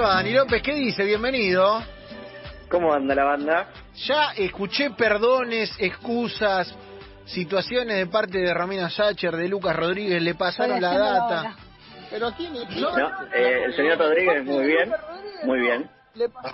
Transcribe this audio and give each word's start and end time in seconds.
¿Cómo 0.00 0.08
le 0.08 0.14
va, 0.14 0.22
Dani 0.22 0.32
López? 0.32 0.62
¿Qué 0.62 0.74
dice? 0.74 1.04
Bienvenido. 1.04 1.82
¿Cómo 2.70 2.94
anda 2.94 3.14
la 3.14 3.24
banda? 3.24 3.68
Ya 4.06 4.32
escuché 4.34 4.92
perdones, 4.92 5.70
excusas, 5.78 6.74
situaciones 7.26 7.98
de 7.98 8.06
parte 8.06 8.38
de 8.38 8.54
Romina 8.54 8.88
Sacher, 8.88 9.36
de 9.36 9.46
Lucas 9.46 9.76
Rodríguez, 9.76 10.22
le 10.22 10.34
pasaron 10.34 10.80
la 10.80 10.96
data. 10.96 11.54
Pero 12.08 12.28
aquí 12.28 12.48
no, 12.48 12.64
No, 12.96 13.08
eh, 13.34 13.64
el 13.66 13.76
señor 13.76 13.98
Rodríguez, 13.98 14.42
muy 14.42 14.64
bien, 14.64 14.92
muy 15.42 15.60
bien. 15.60 15.90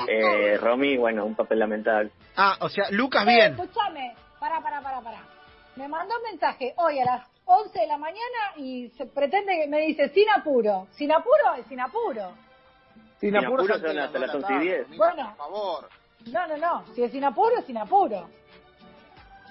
Eh, 0.08 0.58
Romy, 0.60 0.96
bueno, 0.96 1.24
un 1.24 1.36
papel 1.36 1.60
lamentable. 1.60 2.10
Ah, 2.36 2.56
o 2.62 2.68
sea, 2.68 2.90
Lucas 2.90 3.22
Eh, 3.28 3.30
bien. 3.30 3.52
escúchame, 3.52 4.16
para, 4.40 4.60
para, 4.60 4.80
para, 4.80 5.00
para. 5.02 5.18
Me 5.76 5.86
mandó 5.86 6.16
un 6.16 6.32
mensaje 6.32 6.74
hoy 6.78 6.98
a 6.98 7.04
las 7.04 7.22
11 7.44 7.78
de 7.78 7.86
la 7.86 7.96
mañana 7.96 8.56
y 8.56 8.88
se 8.98 9.06
pretende 9.06 9.52
que 9.62 9.68
me 9.68 9.82
dice 9.82 10.08
sin 10.08 10.28
apuro. 10.30 10.88
Sin 10.96 11.12
apuro 11.12 11.54
es 11.60 11.66
sin 11.68 11.78
apuro. 11.80 12.32
Sin 13.20 13.36
apuro 13.36 13.66
son 13.78 13.98
hasta 13.98 14.18
las 14.18 14.34
11 14.34 14.52
y 14.54 14.58
10. 14.58 14.96
Bueno. 14.96 15.26
Por 15.28 15.36
favor. 15.36 15.88
No, 16.26 16.46
no, 16.48 16.56
no. 16.56 16.94
Si 16.94 17.02
es 17.02 17.12
sin 17.12 17.24
apuro, 17.24 17.58
es 17.58 17.64
sin 17.64 17.78
apuro. 17.78 18.28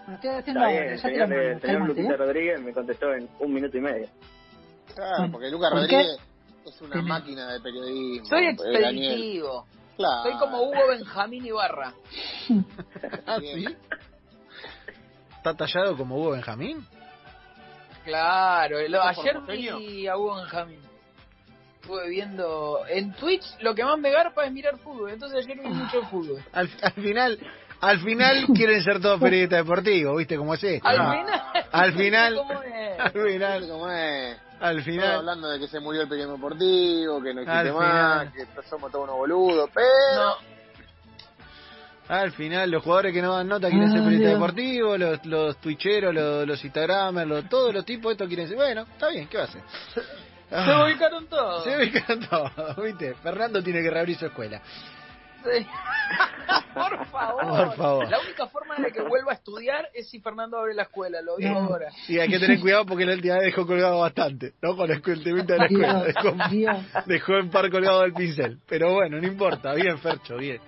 Bueno, 0.06 0.16
estoy 0.16 0.30
haciendo 0.30 0.62
Está 0.62 0.72
bien, 0.72 0.84
el 0.94 1.00
señor, 1.00 1.22
el 1.34 1.50
mando, 1.50 1.60
señor 1.68 1.88
Lupita 1.88 2.14
¿eh? 2.14 2.18
Rodríguez 2.18 2.62
me 2.62 2.74
contestó 2.74 3.14
en 3.14 3.30
un 3.40 3.54
minuto 3.54 3.78
y 3.78 3.82
medio. 3.82 4.08
Claro, 4.94 5.32
porque 5.32 5.50
Lucas 5.50 5.72
¿Por 5.72 5.80
Rodríguez 5.82 6.18
es 6.66 6.82
una 6.82 7.02
máquina 7.02 7.54
de 7.54 7.60
periodismo. 7.60 8.26
Soy 8.28 8.46
expeditivo. 8.46 9.66
Claro. 9.98 10.24
Soy 10.24 10.38
como 10.38 10.62
Hugo 10.62 10.88
Benjamín 10.90 11.46
Ibarra. 11.46 11.94
¿Ah, 13.26 13.38
sí? 13.40 13.66
¿Está 15.38 15.54
tallado 15.56 15.96
como 15.98 16.18
Hugo 16.18 16.32
Benjamín? 16.32 16.86
Claro, 18.04 18.78
lo- 18.88 19.14
¿Sos 19.14 19.26
ayer 19.26 19.42
vi 19.42 20.08
a 20.08 20.18
Hugo 20.18 20.36
Benjamín. 20.36 20.80
Estuve 21.86 22.10
viendo 22.10 22.80
en 22.90 23.14
Twitch, 23.14 23.44
lo 23.60 23.76
que 23.76 23.84
más 23.84 24.00
me 24.00 24.10
garpa 24.10 24.44
es 24.46 24.52
mirar 24.52 24.78
fútbol. 24.80 25.12
Entonces 25.12 25.46
ayer 25.46 25.60
vi 25.60 25.68
mucho 25.70 26.02
fútbol. 26.08 26.44
Al, 26.52 26.68
al 26.82 26.94
final, 26.94 27.40
al 27.80 28.00
final 28.00 28.46
quieren 28.56 28.82
ser 28.84 29.00
todos 29.00 29.20
periodistas 29.22 29.60
deportivos, 29.60 30.18
¿viste 30.18 30.36
cómo 30.36 30.56
es 30.56 30.64
esto? 30.64 30.88
Al 30.88 30.98
no? 30.98 31.12
final. 31.12 31.42
Al 31.72 31.94
final, 31.94 32.36
¿Cómo 32.36 32.54
es? 32.64 33.00
al 33.00 33.12
¿Viste 33.14 33.32
final, 33.34 33.68
cómo 33.70 33.92
es? 33.92 34.38
al 34.62 34.82
final. 34.84 35.12
hablando 35.18 35.50
de 35.50 35.60
que 35.60 35.68
se 35.68 35.80
murió 35.82 36.02
el 36.04 36.08
periodismo 36.08 36.38
deportivo, 36.38 37.22
que 37.22 37.34
no 37.34 37.42
existe 37.42 37.72
más, 37.74 38.30
final. 38.30 38.34
que 38.34 38.62
somos 38.70 38.92
todos 38.92 39.04
unos 39.04 39.18
boludos, 39.18 39.70
pero... 39.74 39.86
No, 40.16 40.36
Al 42.16 42.32
final, 42.32 42.72
los 42.72 42.82
jugadores 42.84 43.14
que 43.14 43.22
no 43.22 43.34
dan 43.36 43.48
nota 43.50 43.70
quieren 43.70 43.92
ser 43.92 44.00
Ah, 44.02 44.04
periodistas 44.06 44.30
Dios. 44.32 44.40
deportivos, 44.40 45.00
los, 45.00 45.26
los 45.26 45.58
twitcheros, 45.58 46.14
los, 46.14 46.48
los 46.48 46.64
instagramers, 46.64 47.28
los, 47.28 47.50
todos 47.50 47.74
los 47.74 47.84
tipos 47.86 48.12
estos 48.14 48.28
quieren 48.28 48.48
ser. 48.48 48.56
Bueno, 48.58 48.84
está 48.84 49.10
bien, 49.10 49.28
¿qué 49.28 49.38
va 49.38 49.44
a 49.44 49.48
hacer? 49.48 49.62
Se 50.64 50.72
Ah, 50.72 50.84
ubicaron 50.86 51.28
todos. 51.28 51.64
se 51.64 51.78
ubican 51.78 52.20
todos, 52.30 52.76
¿viste? 52.84 53.14
Fernando 53.16 53.62
tiene 53.64 53.82
que 53.82 53.90
reabrir 53.90 54.18
su 54.18 54.26
escuela. 54.26 54.62
Sí. 55.44 55.66
Por 56.74 57.06
favor. 57.08 57.46
Por 57.46 57.76
favor. 57.76 58.10
La 58.10 58.20
única 58.20 58.48
forma 58.48 58.76
de 58.78 58.92
que 58.92 59.02
vuelva 59.02 59.32
a 59.32 59.36
estudiar 59.36 59.88
es 59.94 60.10
si 60.10 60.20
Fernando 60.20 60.58
abre 60.58 60.74
la 60.74 60.84
escuela, 60.84 61.22
lo 61.22 61.38
digo 61.38 61.54
No. 61.54 61.68
ahora. 61.68 61.90
Y 62.08 62.18
hay 62.20 62.28
que 62.30 62.40
tener 62.40 62.60
cuidado 62.60 62.86
porque 62.86 63.06
la 63.06 63.14
última 63.14 63.36
vez 63.36 63.46
dejó 63.46 63.66
colgado 63.68 64.00
bastante, 64.00 64.54
¿no? 64.62 64.76
Con 64.76 64.90
el, 64.92 65.02
el 65.06 65.24
temita 65.24 65.54
de 65.54 65.60
la 65.60 65.66
escuela. 65.66 66.04
Dios, 66.04 66.16
Dejó, 66.16 66.50
Dios. 66.50 66.78
dejó 67.06 67.34
en 67.38 67.50
par 67.50 67.70
colgado 67.70 68.02
del 68.02 68.14
pincel. 68.14 68.60
Pero 68.68 68.94
bueno, 68.94 69.20
no 69.22 69.28
importa. 69.28 69.74
Bien, 69.76 69.98
Fercho, 70.00 70.38
bien. 70.38 70.60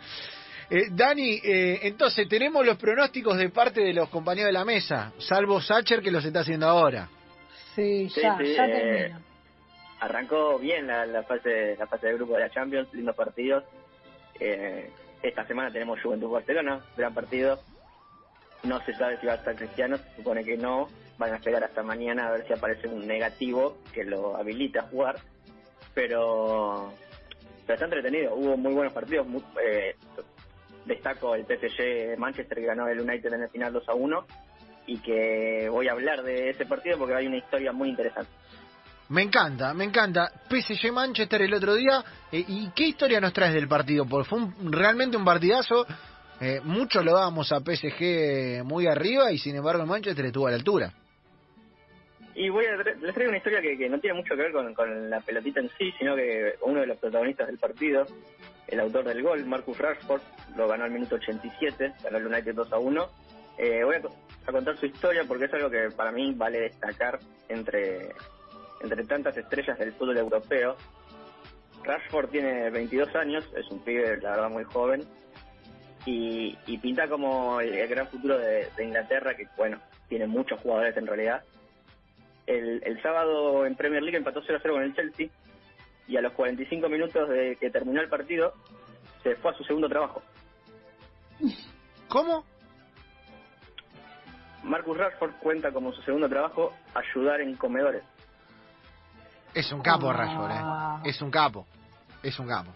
Eh, 0.70 0.90
Dani, 0.92 1.40
eh, 1.44 1.80
entonces 1.84 2.28
tenemos 2.28 2.66
los 2.66 2.78
pronósticos 2.78 3.38
de 3.38 3.50
parte 3.50 3.82
de 3.82 3.94
los 3.94 4.10
compañeros 4.10 4.50
de 4.50 4.54
la 4.54 4.66
mesa, 4.66 5.12
salvo 5.18 5.60
Sacher 5.62 6.02
que 6.02 6.12
los 6.12 6.24
está 6.26 6.42
haciendo 6.42 6.68
ahora. 6.68 7.10
Sí, 7.74 8.10
Sí, 8.10 8.22
ya, 8.22 8.38
sí, 8.38 8.54
ya 8.56 8.66
eh, 8.66 8.72
termino. 8.72 9.20
Arrancó 10.00 10.60
bien 10.60 10.88
la, 10.88 11.24
fase 11.24 11.76
la 11.78 11.88
fase 11.88 12.08
de 12.08 12.14
grupo 12.14 12.34
de 12.34 12.42
la 12.42 12.50
Champions, 12.50 12.94
lindos 12.94 13.16
partidos. 13.16 13.64
Eh, 14.40 14.92
esta 15.24 15.46
semana 15.48 15.72
tenemos 15.72 16.02
Juventud 16.02 16.30
Barcelona, 16.30 16.80
gran 16.96 17.14
partido. 17.14 17.60
No 18.64 18.80
se 18.86 18.94
sabe 18.94 19.20
si 19.20 19.26
va 19.26 19.34
a 19.34 19.38
estar 19.38 19.56
Cristiano, 19.56 19.98
se 19.98 20.16
supone 20.18 20.44
que 20.44 20.58
no. 20.58 20.88
Van 21.18 21.34
a 21.34 21.38
esperar 21.38 21.64
hasta 21.64 21.82
mañana 21.82 22.28
a 22.28 22.32
ver 22.32 22.46
si 22.46 22.54
aparece 22.54 22.88
un 22.88 23.08
negativo 23.08 23.78
que 23.92 24.04
lo 24.04 24.38
habilita 24.38 24.82
a 24.82 24.84
jugar. 24.84 25.16
Pero, 25.96 26.94
pero 27.66 27.74
está 27.74 27.86
entretenido, 27.86 28.36
hubo 28.36 28.56
muy 28.56 28.74
buenos 28.74 28.94
partidos. 28.94 29.26
muy- 29.26 29.44
eh, 29.64 29.96
destaco 30.86 31.34
el 31.36 31.46
PSG 31.46 32.18
Manchester 32.18 32.60
que 32.60 32.66
ganó 32.66 32.88
el 32.88 33.02
United 33.02 33.34
en 33.34 33.42
el 33.44 33.50
final 33.50 33.74
2 33.74 33.90
a 33.90 33.94
1 33.96 34.26
y 34.86 35.00
que 35.00 35.68
voy 35.70 35.88
a 35.88 35.92
hablar 35.94 36.22
de 36.24 36.52
ese 36.52 36.66
partido 36.66 36.98
porque 37.00 37.16
hay 37.16 37.28
una 37.28 37.38
historia 37.38 37.72
muy 37.74 37.90
interesante. 37.90 38.30
Me 39.10 39.22
encanta, 39.22 39.74
me 39.74 39.86
encanta. 39.86 40.30
PSG 40.50 40.92
Manchester 40.92 41.42
el 41.42 41.54
otro 41.54 41.76
día. 41.76 42.04
eh, 42.32 42.44
¿Y 42.48 42.70
qué 42.76 42.88
historia 42.88 43.22
nos 43.22 43.32
traes 43.34 43.54
del 43.54 43.68
partido? 43.68 44.06
Porque 44.06 44.28
fue 44.30 44.40
un- 44.40 44.72
realmente 44.72 45.16
un 45.16 45.24
partidazo. 45.24 45.86
Eh, 46.42 46.60
muchos 46.64 47.04
lo 47.06 47.14
dábamos 47.16 47.52
a 47.52 47.62
PSG 47.62 48.64
muy 48.64 48.86
arriba 48.86 49.32
y 49.32 49.38
sin 49.38 49.56
embargo 49.56 49.86
Manchester 49.86 50.26
estuvo 50.26 50.48
a 50.48 50.52
la 50.52 50.58
altura. 50.58 50.92
Y 52.36 52.50
voy 52.50 52.66
a 52.66 52.76
tra- 52.76 52.96
les 53.00 53.14
traigo 53.16 53.30
una 53.30 53.38
historia 53.38 53.62
que, 53.62 53.90
no 53.90 54.00
tiene 54.00 54.18
mucho 54.18 54.36
que 54.36 54.42
ver 54.44 54.52
con, 54.52 55.10
la 55.10 55.22
pelotita 55.22 55.60
en 55.60 55.70
sí, 55.78 55.92
sino 55.98 56.16
que 56.16 56.54
uno 56.62 56.82
de 56.82 56.86
los 56.88 56.98
protagonistas 57.00 57.48
del 57.48 57.58
partido, 57.58 58.06
el 58.68 58.80
autor 58.80 59.06
del 59.06 59.24
gol, 59.24 59.44
Marcus 59.46 59.78
Rashford, 59.78 60.22
lo 60.56 60.68
ganó 60.68 60.84
al 60.84 60.92
minuto 60.92 61.16
87, 61.16 61.94
ganó 62.04 62.18
el 62.18 62.28
United 62.28 62.54
2 62.54 62.72
a 62.74 62.78
1. 62.78 63.08
Eh, 63.58 63.84
voy 63.84 63.96
a, 63.96 64.02
a 64.48 64.52
contar 64.52 64.78
su 64.78 64.86
historia 64.86 65.24
porque 65.28 65.46
es 65.46 65.54
algo 65.54 65.72
que 65.72 65.90
para 65.96 66.12
mí 66.12 66.34
vale 66.36 66.60
destacar 66.60 67.18
entre, 67.50 68.10
entre 68.82 69.04
tantas 69.06 69.36
estrellas 69.38 69.78
del 69.78 69.94
fútbol 69.94 70.18
europeo. 70.18 70.76
Rashford 71.84 72.30
tiene 72.30 72.70
22 72.70 73.16
años, 73.16 73.46
es 73.56 73.70
un 73.70 73.80
pibe, 73.80 74.18
la 74.22 74.32
verdad, 74.32 74.50
muy 74.50 74.64
joven, 74.66 75.04
y, 76.06 76.58
y 76.66 76.78
pinta 76.78 77.08
como 77.08 77.62
el, 77.62 77.74
el 77.74 77.88
gran 77.88 78.08
futuro 78.08 78.38
de, 78.38 78.70
de 78.76 78.84
Inglaterra, 78.84 79.36
que, 79.36 79.48
bueno, 79.56 79.80
tiene 80.08 80.28
muchos 80.28 80.60
jugadores 80.62 80.96
en 80.98 81.08
realidad. 81.08 81.44
El, 82.46 82.82
el 82.86 83.02
sábado 83.02 83.66
en 83.66 83.76
Premier 83.76 84.02
League 84.02 84.18
empató 84.18 84.42
0 84.46 84.60
0 84.62 84.74
con 84.74 84.84
el 84.84 84.96
Chelsea 84.96 85.28
y 86.08 86.16
a 86.16 86.22
los 86.22 86.34
45 86.34 86.88
minutos 86.88 87.28
de 87.30 87.58
que 87.58 87.70
terminó 87.70 88.02
el 88.02 88.08
partido 88.08 88.54
se 89.24 89.36
fue 89.36 89.52
a 89.52 89.54
su 89.56 89.64
segundo 89.66 89.90
trabajo. 89.90 90.22
¿Cómo? 92.08 92.46
Marcus 94.64 94.98
Rashford 94.98 95.34
cuenta 95.40 95.72
como 95.72 95.92
su 95.94 96.02
segundo 96.02 96.30
trabajo 96.30 96.74
ayudar 96.94 97.42
en 97.42 97.56
comedores. 97.56 98.04
Es 99.58 99.72
un 99.72 99.82
capo 99.82 100.10
Ah. 100.10 100.14
Rashford, 100.14 100.52
¿eh? 100.52 101.10
Es 101.10 101.22
un 101.22 101.32
capo. 101.32 101.66
Es 102.22 102.38
un 102.40 102.48
capo. 102.48 102.72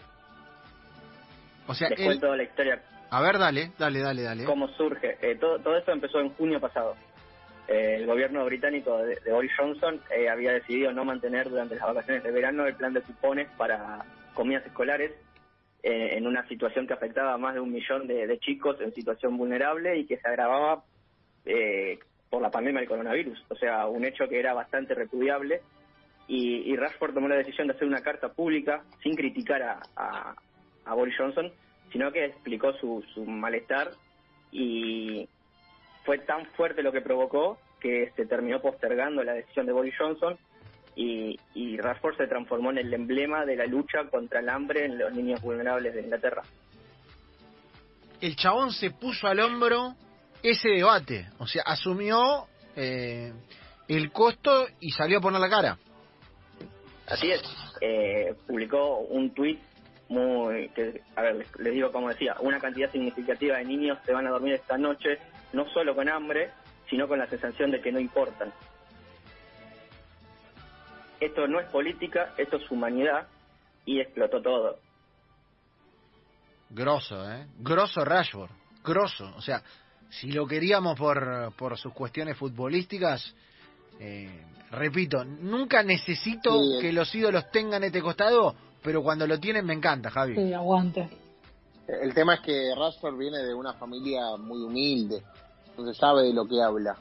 O 1.66 1.74
sea, 1.74 1.88
él... 1.88 2.04
cuento 2.04 2.34
la 2.34 2.42
historia, 2.42 2.82
A 3.10 3.20
ver, 3.22 3.38
dale, 3.38 3.70
dale, 3.78 4.00
dale, 4.00 4.22
dale. 4.22 4.44
cómo 4.44 4.66
surge. 4.68 5.16
Eh, 5.22 5.36
todo, 5.36 5.58
todo 5.60 5.76
esto 5.76 5.92
empezó 5.92 6.18
en 6.20 6.30
junio 6.34 6.60
pasado. 6.60 6.96
Eh, 7.68 7.96
el 7.98 8.06
gobierno 8.06 8.44
británico 8.44 8.98
de, 8.98 9.16
de 9.20 9.32
Boris 9.32 9.52
Johnson 9.56 10.00
eh, 10.16 10.28
había 10.28 10.52
decidido 10.52 10.92
no 10.92 11.04
mantener 11.04 11.48
durante 11.48 11.76
las 11.76 11.86
vacaciones 11.86 12.24
de 12.24 12.30
verano 12.32 12.66
el 12.66 12.74
plan 12.74 12.92
de 12.92 13.02
cupones 13.02 13.48
para 13.56 14.04
comidas 14.34 14.66
escolares 14.66 15.12
eh, 15.84 16.16
en 16.16 16.26
una 16.26 16.46
situación 16.48 16.86
que 16.88 16.94
afectaba 16.94 17.34
a 17.34 17.38
más 17.38 17.54
de 17.54 17.60
un 17.60 17.70
millón 17.72 18.08
de, 18.08 18.26
de 18.26 18.38
chicos 18.40 18.80
en 18.80 18.92
situación 18.92 19.36
vulnerable 19.36 19.96
y 19.98 20.06
que 20.06 20.16
se 20.16 20.26
agravaba 20.28 20.82
eh, 21.44 21.98
por 22.28 22.42
la 22.42 22.50
pandemia 22.50 22.80
del 22.80 22.88
coronavirus. 22.88 23.44
O 23.50 23.54
sea, 23.54 23.86
un 23.86 24.04
hecho 24.04 24.28
que 24.28 24.40
era 24.40 24.52
bastante 24.54 24.94
repudiable. 24.94 25.60
Y, 26.28 26.70
y 26.72 26.76
Rashford 26.76 27.14
tomó 27.14 27.28
la 27.28 27.36
decisión 27.36 27.66
de 27.66 27.74
hacer 27.74 27.86
una 27.86 28.00
carta 28.00 28.32
pública 28.32 28.82
sin 29.02 29.14
criticar 29.14 29.62
a, 29.62 29.80
a- 29.96 30.94
Boris 30.94 31.14
Johnson, 31.16 31.50
sino 31.92 32.10
que 32.12 32.24
explicó 32.26 32.72
su, 32.74 33.04
su 33.14 33.24
malestar 33.24 33.90
y 34.50 35.28
fue 36.04 36.18
tan 36.18 36.46
fuerte 36.56 36.82
lo 36.82 36.90
que 36.92 37.00
provocó 37.00 37.58
que 37.80 38.10
se 38.16 38.26
terminó 38.26 38.60
postergando 38.60 39.22
la 39.22 39.32
decisión 39.34 39.66
de 39.66 39.72
Boris 39.72 39.94
Johnson 39.98 40.36
y, 40.94 41.38
y 41.54 41.76
Rashford 41.78 42.16
se 42.16 42.26
transformó 42.26 42.70
en 42.70 42.78
el 42.78 42.92
emblema 42.94 43.44
de 43.44 43.56
la 43.56 43.66
lucha 43.66 44.04
contra 44.10 44.40
el 44.40 44.48
hambre 44.48 44.84
en 44.84 44.98
los 44.98 45.12
niños 45.14 45.40
vulnerables 45.40 45.94
de 45.94 46.02
Inglaterra. 46.02 46.42
El 48.20 48.36
chabón 48.36 48.70
se 48.72 48.90
puso 48.90 49.26
al 49.26 49.40
hombro 49.40 49.94
ese 50.42 50.68
debate. 50.68 51.28
O 51.38 51.46
sea, 51.46 51.62
asumió 51.66 52.46
eh, 52.76 53.32
el 53.88 54.12
costo 54.12 54.66
y 54.80 54.90
salió 54.90 55.18
a 55.18 55.20
poner 55.20 55.40
la 55.40 55.48
cara. 55.48 55.78
Así 57.12 57.30
es, 57.30 57.42
eh, 57.82 58.34
publicó 58.46 59.00
un 59.00 59.34
tuit 59.34 59.60
muy, 60.08 60.70
que, 60.70 61.02
a 61.14 61.20
ver, 61.20 61.46
les, 61.58 61.74
digo 61.74 61.92
como 61.92 62.08
decía, 62.08 62.36
una 62.40 62.58
cantidad 62.58 62.90
significativa 62.90 63.58
de 63.58 63.64
niños 63.64 63.98
se 64.06 64.14
van 64.14 64.26
a 64.26 64.30
dormir 64.30 64.54
esta 64.54 64.78
noche, 64.78 65.18
no 65.52 65.68
solo 65.74 65.94
con 65.94 66.08
hambre, 66.08 66.52
sino 66.88 67.06
con 67.06 67.18
la 67.18 67.26
sensación 67.26 67.70
de 67.70 67.82
que 67.82 67.92
no 67.92 68.00
importan. 68.00 68.50
Esto 71.20 71.46
no 71.46 71.60
es 71.60 71.68
política, 71.68 72.32
esto 72.38 72.56
es 72.56 72.70
humanidad 72.70 73.28
y 73.84 74.00
explotó 74.00 74.40
todo. 74.40 74.78
Grosso, 76.70 77.30
¿eh? 77.30 77.46
Grosso 77.58 78.02
Rashford. 78.06 78.50
Grosso. 78.82 79.30
O 79.36 79.42
sea, 79.42 79.62
si 80.08 80.32
lo 80.32 80.46
queríamos 80.46 80.98
por, 80.98 81.54
por 81.56 81.76
sus 81.76 81.92
cuestiones 81.92 82.38
futbolísticas, 82.38 83.34
eh, 84.00 84.44
repito, 84.70 85.24
nunca 85.24 85.82
necesito 85.82 86.58
Sí, 86.60 86.78
que 86.80 86.92
los 86.92 87.14
ídolos 87.14 87.50
tengan 87.50 87.84
este 87.84 88.00
costado 88.02 88.54
pero 88.82 89.02
cuando 89.02 89.26
lo 89.26 89.38
tienen 89.38 89.64
me 89.64 89.74
encanta, 89.74 90.10
Javi. 90.10 90.34
Sí, 90.34 90.52
aguante. 90.52 91.08
El 91.86 92.14
tema 92.14 92.34
es 92.34 92.40
que 92.40 92.74
Rashford 92.76 93.16
viene 93.16 93.38
de 93.38 93.54
una 93.54 93.74
familia 93.74 94.36
muy 94.38 94.62
humilde, 94.62 95.22
entonces 95.70 95.96
sabe 95.96 96.22
de 96.22 96.32
lo 96.32 96.46
que 96.46 96.60
habla. 96.62 96.96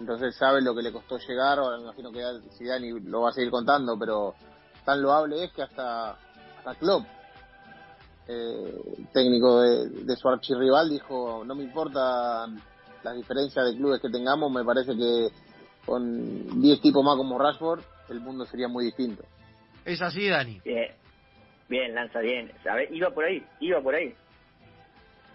Entonces 0.00 0.34
sabe 0.36 0.60
lo 0.60 0.74
que 0.74 0.82
le 0.82 0.92
costó 0.92 1.18
llegar, 1.18 1.58
ahora 1.58 1.76
me 1.76 1.84
imagino 1.84 2.10
que 2.10 2.22
Zidane 2.56 3.00
lo 3.00 3.22
va 3.22 3.30
a 3.30 3.32
seguir 3.32 3.50
contando, 3.50 3.96
pero 3.98 4.34
tan 4.84 5.00
loable 5.00 5.44
es 5.44 5.52
que 5.52 5.62
hasta, 5.62 6.10
hasta 6.10 6.74
Klopp, 6.78 7.04
eh, 8.26 9.06
técnico 9.12 9.60
de, 9.60 9.88
de 9.88 10.16
su 10.16 10.28
archirrival, 10.28 10.90
dijo, 10.90 11.42
no 11.44 11.54
me 11.54 11.64
importa 11.64 12.46
las 13.02 13.16
diferencias 13.16 13.66
de 13.66 13.76
clubes 13.76 14.00
que 14.00 14.10
tengamos, 14.10 14.50
me 14.50 14.64
parece 14.64 14.96
que 14.96 15.28
con 15.84 16.60
10 16.60 16.80
tipos 16.80 17.04
más 17.04 17.16
como 17.16 17.38
Rashford, 17.38 17.82
el 18.08 18.20
mundo 18.20 18.44
sería 18.46 18.68
muy 18.68 18.84
distinto. 18.86 19.24
Es 19.84 20.00
así, 20.00 20.28
Dani. 20.28 20.60
Bien, 20.64 20.92
bien, 21.68 21.94
Lanza, 21.94 22.20
bien. 22.20 22.50
¿Sabe? 22.62 22.88
Iba 22.90 23.10
por 23.10 23.24
ahí, 23.24 23.44
iba 23.60 23.80
por 23.80 23.94
ahí. 23.94 24.14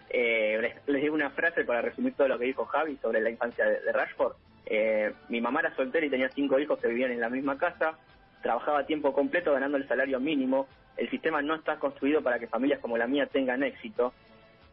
Eh, 0.10 0.58
les, 0.60 0.88
les 0.88 1.02
digo 1.04 1.14
una 1.14 1.30
frase 1.30 1.64
para 1.64 1.82
resumir 1.82 2.16
todo 2.16 2.28
lo 2.28 2.40
que 2.40 2.46
dijo 2.46 2.66
Javi 2.66 2.98
sobre 2.98 3.22
la 3.22 3.30
infancia 3.30 3.66
de, 3.66 3.82
de 3.82 3.92
Rashford. 3.92 4.34
Eh, 4.66 5.14
mi 5.30 5.42
mamá 5.42 5.62
era 5.62 5.76
soltera 5.76 6.06
y 6.06 6.10
tenía 6.10 6.30
cinco 6.30 6.60
hijos 6.60 6.80
que 6.80 6.88
vivían 6.88 7.12
en 7.12 7.20
la 7.20 7.30
misma 7.30 7.58
casa. 7.58 7.98
Trabajaba 8.42 8.80
a 8.80 8.86
tiempo 8.86 9.14
completo 9.14 9.52
ganando 9.52 9.78
el 9.78 9.88
salario 9.88 10.20
mínimo. 10.20 10.68
El 10.98 11.10
sistema 11.10 11.42
no 11.42 11.56
está 11.56 11.78
construido 11.78 12.22
para 12.22 12.40
que 12.40 12.48
familias 12.48 12.80
como 12.80 12.98
la 12.98 13.08
mía 13.08 13.28
tengan 13.28 13.64
éxito. 13.64 14.14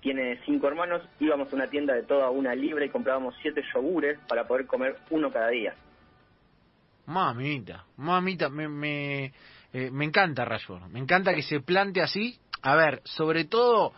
Tiene 0.07 0.39
cinco 0.47 0.69
hermanos, 0.69 1.03
íbamos 1.19 1.53
a 1.53 1.57
una 1.57 1.67
tienda 1.67 1.93
de 1.93 2.05
toda 2.05 2.31
una 2.31 2.55
libre 2.55 2.87
y 2.87 2.91
comprábamos 2.91 3.35
siete 3.43 3.61
yogures 3.75 4.17
para 4.29 4.47
poder 4.47 4.65
comer 4.65 4.99
uno 5.11 5.33
cada 5.33 5.49
día. 5.49 5.75
Mamita, 7.07 7.85
mamita, 7.97 8.49
me, 8.49 8.69
me, 8.69 9.33
eh, 9.73 9.91
me 9.91 10.05
encanta 10.05 10.45
Rashford, 10.45 10.85
me 10.93 11.01
encanta 11.01 11.35
que 11.35 11.43
se 11.43 11.59
plante 11.59 12.03
así. 12.03 12.39
A 12.63 12.77
ver, 12.77 13.03
sobre 13.03 13.47
todo 13.47 13.95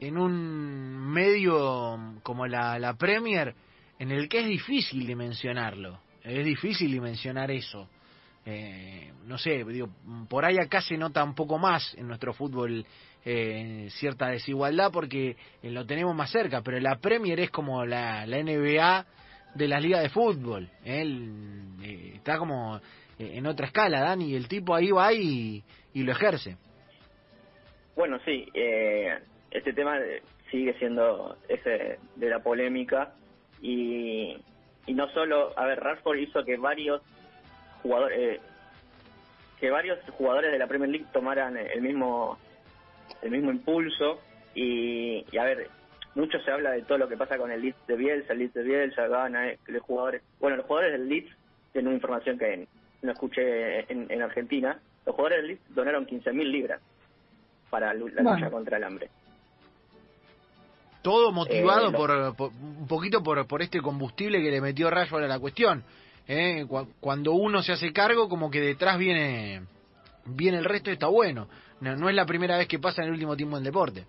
en 0.00 0.18
un 0.18 1.10
medio 1.10 1.98
como 2.22 2.46
la, 2.46 2.78
la 2.78 2.98
Premier, 2.98 3.54
en 3.98 4.10
el 4.10 4.28
que 4.28 4.40
es 4.40 4.46
difícil 4.46 5.06
dimensionarlo, 5.06 5.98
es 6.22 6.44
difícil 6.44 6.92
dimensionar 6.92 7.50
eso. 7.50 7.88
Eh, 8.44 9.12
no 9.26 9.38
sé, 9.38 9.64
digo, 9.64 9.88
por 10.28 10.44
ahí 10.44 10.58
acá 10.58 10.80
se 10.80 10.96
nota 10.96 11.22
un 11.22 11.34
poco 11.34 11.58
más 11.58 11.94
en 11.94 12.08
nuestro 12.08 12.32
fútbol 12.32 12.84
eh, 13.24 13.86
cierta 13.90 14.28
desigualdad 14.28 14.90
porque 14.92 15.36
eh, 15.62 15.70
lo 15.70 15.86
tenemos 15.86 16.14
más 16.14 16.30
cerca, 16.30 16.60
pero 16.62 16.80
la 16.80 16.96
Premier 16.96 17.38
es 17.38 17.50
como 17.50 17.84
la, 17.84 18.26
la 18.26 18.42
NBA 18.42 19.06
de 19.54 19.68
las 19.68 19.82
ligas 19.82 20.02
de 20.02 20.08
fútbol. 20.08 20.68
Él 20.84 21.30
eh, 21.82 22.12
está 22.16 22.38
como 22.38 22.78
eh, 23.18 23.32
en 23.34 23.46
otra 23.46 23.66
escala, 23.66 24.00
Dani, 24.00 24.34
el 24.34 24.48
tipo 24.48 24.74
ahí 24.74 24.90
va 24.90 25.12
y, 25.12 25.62
y 25.94 26.02
lo 26.02 26.12
ejerce. 26.12 26.56
Bueno, 27.94 28.18
sí, 28.24 28.48
eh, 28.54 29.18
este 29.50 29.72
tema 29.72 29.98
sigue 30.50 30.74
siendo 30.78 31.36
ese 31.48 31.98
de 32.16 32.28
la 32.28 32.42
polémica 32.42 33.14
y, 33.60 34.36
y 34.86 34.94
no 34.94 35.08
solo, 35.10 35.56
a 35.56 35.66
ver, 35.66 35.78
Rashford 35.78 36.18
hizo 36.18 36.44
que 36.44 36.56
varios 36.56 37.02
jugadores 37.82 38.18
eh, 38.18 38.40
que 39.60 39.70
varios 39.70 39.98
jugadores 40.18 40.50
de 40.52 40.58
la 40.58 40.66
Premier 40.66 40.90
League 40.90 41.06
tomaran 41.12 41.56
el 41.56 41.80
mismo 41.82 42.38
el 43.22 43.30
mismo 43.30 43.50
impulso 43.50 44.20
y, 44.54 45.24
y 45.30 45.38
a 45.38 45.44
ver, 45.44 45.68
mucho 46.14 46.38
se 46.40 46.50
habla 46.50 46.70
de 46.72 46.82
todo 46.82 46.98
lo 46.98 47.08
que 47.08 47.16
pasa 47.16 47.36
con 47.38 47.50
el 47.50 47.60
Leeds 47.62 47.86
de 47.86 47.96
Bielsa, 47.96 48.32
el 48.32 48.40
Leeds 48.40 48.54
de 48.54 48.62
Bielsa, 48.62 49.06
gana, 49.06 49.48
eh, 49.50 49.58
los 49.66 49.82
jugadores, 49.82 50.22
bueno, 50.40 50.56
los 50.56 50.66
jugadores 50.66 50.92
del 50.98 51.08
Leeds 51.08 51.30
tienen 51.72 51.88
una 51.88 51.96
información 51.96 52.38
que 52.38 52.66
no 53.02 53.12
escuché 53.12 53.90
en, 53.92 54.10
en 54.10 54.22
Argentina, 54.22 54.78
los 55.06 55.14
jugadores 55.14 55.38
del 55.38 55.46
Leeds 55.48 55.74
donaron 55.74 56.06
15.000 56.06 56.44
libras 56.50 56.80
para 57.70 57.94
lu- 57.94 58.08
la 58.08 58.22
Bueno. 58.22 58.36
lucha 58.38 58.50
contra 58.50 58.76
el 58.78 58.84
hambre. 58.84 59.08
Todo 61.02 61.32
motivado 61.32 61.88
Eh, 61.88 61.92
lo- 61.92 61.98
por, 61.98 62.36
por- 62.36 62.50
un 62.50 62.86
poquito 62.86 63.22
por, 63.22 63.46
por 63.46 63.62
este 63.62 63.80
combustible 63.80 64.40
que 64.42 64.50
le 64.50 64.60
metió 64.60 64.88
Rashford 64.90 65.24
a 65.24 65.28
la 65.28 65.38
cuestión. 65.40 65.82
¿Eh? 66.26 66.64
Cu- 66.68 66.88
Cuando 67.00 67.32
uno 67.32 67.62
se 67.62 67.72
hace 67.72 67.92
cargo, 67.92 68.28
como 68.28 68.50
que 68.50 68.60
detrás 68.60 68.98
viene, 68.98 69.62
viene 70.26 70.58
el 70.58 70.64
resto 70.64 70.90
y 70.90 70.94
está 70.94 71.06
bueno. 71.08 71.48
No, 71.80 71.96
no 71.96 72.08
es 72.08 72.14
la 72.14 72.26
primera 72.26 72.56
vez 72.58 72.68
que 72.68 72.78
pasa 72.78 73.02
en 73.02 73.08
el 73.08 73.14
último 73.14 73.36
tiempo 73.36 73.56
en 73.58 73.64
deporte. 73.64 74.04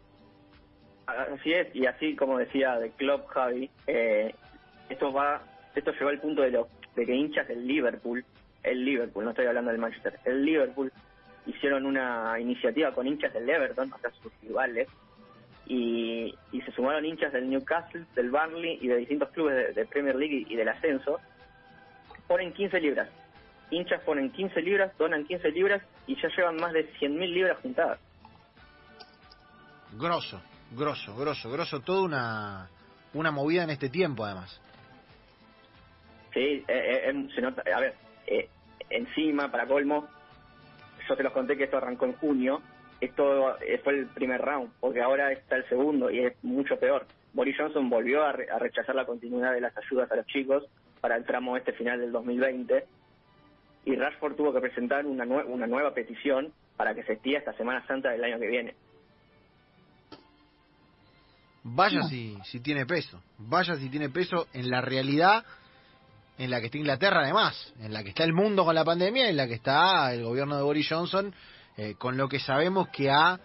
Así 1.05 1.51
es, 1.51 1.75
y 1.75 1.85
así 1.85 2.15
como 2.15 2.37
decía 2.37 2.77
de 2.79 2.91
Klopp 2.91 3.27
Javi, 3.27 3.69
eh, 3.87 4.33
esto 4.89 5.11
va, 5.11 5.41
esto 5.75 5.91
llegó 5.91 6.09
al 6.09 6.19
punto 6.21 6.41
de, 6.43 6.51
lo, 6.51 6.67
de 6.95 7.05
que 7.05 7.13
hinchas 7.13 7.47
del 7.47 7.67
Liverpool, 7.67 8.23
el 8.63 8.85
Liverpool, 8.85 9.25
no 9.25 9.31
estoy 9.31 9.45
hablando 9.45 9.71
del 9.71 9.81
Manchester, 9.81 10.17
el 10.23 10.45
Liverpool 10.45 10.91
hicieron 11.45 11.85
una 11.85 12.39
iniciativa 12.39 12.93
con 12.93 13.05
hinchas 13.05 13.33
del 13.33 13.49
Everton, 13.49 13.91
sea, 13.99 14.11
sus 14.21 14.31
rivales, 14.41 14.87
y, 15.65 16.33
y 16.53 16.61
se 16.61 16.71
sumaron 16.71 17.05
hinchas 17.05 17.33
del 17.33 17.49
Newcastle, 17.49 18.05
del 18.15 18.31
Burnley 18.31 18.79
y 18.81 18.87
de 18.87 18.97
distintos 18.97 19.29
clubes 19.31 19.75
de, 19.75 19.85
Premier 19.85 20.15
League 20.15 20.45
y 20.47 20.55
del 20.55 20.69
ascenso, 20.69 21.19
ponen 22.27 22.53
15 22.53 22.79
libras. 22.79 23.09
Hinchas 23.69 24.01
ponen 24.01 24.31
15 24.31 24.61
libras, 24.61 24.95
donan 24.97 25.25
15 25.25 25.49
libras 25.51 25.81
y 26.07 26.15
ya 26.21 26.29
llevan 26.35 26.57
más 26.57 26.73
de 26.73 26.87
100.000 26.99 27.33
libras 27.33 27.57
juntadas. 27.61 27.99
Grosso, 29.97 30.41
grosso, 30.71 31.15
grosso, 31.15 31.51
grosso. 31.51 31.79
Toda 31.81 32.01
una, 32.01 32.69
una 33.13 33.31
movida 33.31 33.63
en 33.63 33.69
este 33.71 33.89
tiempo, 33.89 34.25
además. 34.25 34.59
Sí, 36.33 36.39
eh, 36.39 36.63
eh, 36.67 37.01
em, 37.09 37.29
se 37.29 37.41
nota, 37.41 37.61
a 37.75 37.79
ver, 37.79 37.93
eh, 38.27 38.49
encima, 38.89 39.51
para 39.51 39.67
colmo, 39.67 40.07
yo 41.07 41.15
te 41.15 41.23
los 41.23 41.31
conté 41.33 41.55
que 41.55 41.65
esto 41.65 41.77
arrancó 41.77 42.05
en 42.05 42.13
junio, 42.13 42.61
esto 42.99 43.59
eh, 43.61 43.79
fue 43.83 43.93
el 43.99 44.07
primer 44.07 44.41
round, 44.41 44.71
porque 44.79 45.01
ahora 45.01 45.31
está 45.31 45.57
el 45.57 45.67
segundo 45.69 46.09
y 46.09 46.25
es 46.25 46.43
mucho 46.43 46.77
peor. 46.79 47.05
Boris 47.33 47.55
Johnson 47.57 47.89
volvió 47.89 48.23
a, 48.23 48.31
re- 48.31 48.49
a 48.49 48.57
rechazar 48.57 48.95
la 48.95 49.05
continuidad 49.05 49.53
de 49.53 49.61
las 49.61 49.75
ayudas 49.77 50.11
a 50.11 50.15
los 50.15 50.25
chicos 50.27 50.63
para 51.03 51.17
el 51.17 51.25
tramo 51.25 51.57
este 51.57 51.73
final 51.73 51.99
del 51.99 52.13
2020 52.13 52.85
y 53.83 53.95
Rashford 53.97 54.35
tuvo 54.37 54.53
que 54.53 54.61
presentar 54.61 55.05
una, 55.05 55.25
nue- 55.25 55.43
una 55.45 55.67
nueva 55.67 55.93
petición 55.93 56.53
para 56.77 56.95
que 56.95 57.03
se 57.03 57.13
estire 57.13 57.39
esta 57.39 57.51
Semana 57.57 57.85
Santa 57.85 58.09
del 58.11 58.23
año 58.23 58.39
que 58.39 58.47
viene. 58.47 58.73
Vaya 61.63 61.99
No. 61.99 62.07
si, 62.07 62.37
si 62.45 62.61
tiene 62.61 62.85
peso. 62.85 63.21
Vaya 63.37 63.75
si 63.75 63.89
tiene 63.89 64.07
peso 64.09 64.47
en 64.53 64.69
la 64.69 64.79
realidad 64.79 65.43
en 66.37 66.49
la 66.49 66.61
que 66.61 66.67
está 66.67 66.77
Inglaterra, 66.77 67.19
además. 67.23 67.73
En 67.81 67.91
la 67.91 68.01
que 68.01 68.09
está 68.09 68.23
el 68.23 68.31
mundo 68.31 68.63
con 68.63 68.73
la 68.73 68.85
pandemia 68.85 69.25
y 69.25 69.29
en 69.31 69.37
la 69.37 69.45
que 69.47 69.55
está 69.55 70.13
el 70.13 70.23
gobierno 70.23 70.55
de 70.55 70.63
Boris 70.63 70.87
Johnson, 70.89 71.33
eh, 71.75 71.95
con 71.97 72.15
lo 72.15 72.29
que 72.29 72.39
sabemos 72.39 72.87
que 72.93 73.11
ha 73.11 73.41